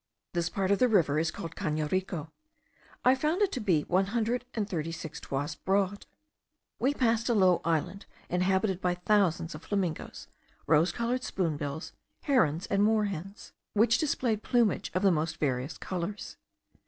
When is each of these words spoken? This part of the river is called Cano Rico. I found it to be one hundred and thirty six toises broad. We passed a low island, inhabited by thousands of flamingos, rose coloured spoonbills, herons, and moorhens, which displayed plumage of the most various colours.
This 0.33 0.49
part 0.49 0.71
of 0.71 0.79
the 0.79 0.87
river 0.87 1.19
is 1.19 1.29
called 1.29 1.55
Cano 1.55 1.87
Rico. 1.87 2.31
I 3.05 3.13
found 3.13 3.43
it 3.43 3.51
to 3.51 3.59
be 3.59 3.83
one 3.83 4.07
hundred 4.07 4.45
and 4.55 4.67
thirty 4.67 4.91
six 4.91 5.19
toises 5.19 5.57
broad. 5.57 6.07
We 6.79 6.95
passed 6.95 7.29
a 7.29 7.35
low 7.35 7.61
island, 7.63 8.07
inhabited 8.27 8.81
by 8.81 8.95
thousands 8.95 9.53
of 9.53 9.61
flamingos, 9.61 10.27
rose 10.65 10.91
coloured 10.91 11.21
spoonbills, 11.23 11.93
herons, 12.23 12.65
and 12.65 12.83
moorhens, 12.83 13.51
which 13.73 13.99
displayed 13.99 14.41
plumage 14.41 14.89
of 14.95 15.03
the 15.03 15.11
most 15.11 15.37
various 15.37 15.77
colours. 15.77 16.37